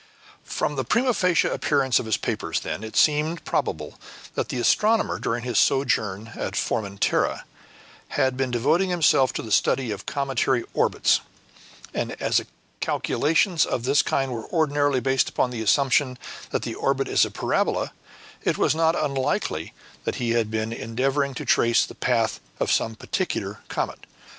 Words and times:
From 0.45 0.77
the 0.77 0.83
prima 0.83 1.13
facie 1.13 1.47
appearance 1.47 1.99
of 1.99 2.07
his 2.07 2.17
papers, 2.17 2.61
then, 2.61 2.83
it 2.83 2.97
seemed 2.97 3.45
probable 3.45 3.99
that 4.33 4.49
the 4.49 4.57
astronomer, 4.59 5.19
during 5.19 5.43
his 5.43 5.59
sojourn 5.59 6.31
at 6.35 6.55
Formentera, 6.55 7.43
had 8.17 8.35
been 8.35 8.49
devoting 8.49 8.89
himself 8.89 9.31
to 9.33 9.43
the 9.43 9.51
study 9.51 9.91
of 9.91 10.07
cometary 10.07 10.63
orbits; 10.73 11.21
and 11.93 12.19
as 12.19 12.41
calculations 12.79 13.63
of 13.63 13.83
this 13.83 14.01
kind 14.01 14.31
are 14.31 14.45
ordinarily 14.51 15.01
based 15.01 15.29
upon 15.29 15.51
the 15.51 15.61
assumption 15.61 16.17
that 16.49 16.63
the 16.63 16.73
orbit 16.73 17.07
is 17.07 17.23
a 17.23 17.29
parabola, 17.29 17.93
it 18.41 18.57
was 18.57 18.73
not 18.73 18.95
unlikely 18.95 19.71
that 20.05 20.15
he 20.15 20.31
had 20.31 20.49
been 20.49 20.73
endeavoring 20.73 21.35
to 21.35 21.45
trace 21.45 21.85
the 21.85 21.93
path 21.93 22.39
of 22.59 22.71
some 22.71 22.95
particular 22.95 23.59
comet. 23.67 24.07